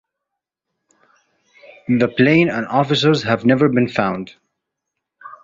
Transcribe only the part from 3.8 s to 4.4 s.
found.